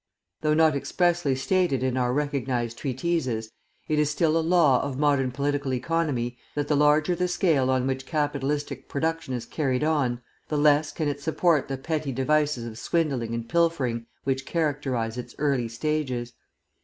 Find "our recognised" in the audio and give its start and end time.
1.95-2.79